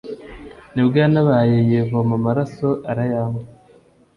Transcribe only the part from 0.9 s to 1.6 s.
yantabaye